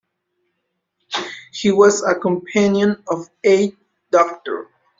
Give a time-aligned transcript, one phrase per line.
[1.53, 3.77] He was a companion of the Eighth
[4.09, 4.65] Doctor.